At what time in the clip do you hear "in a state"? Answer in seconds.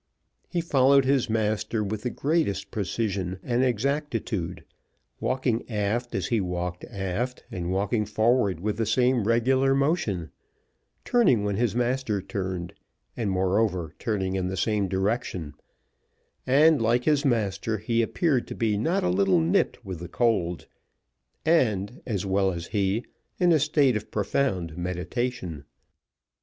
23.37-23.95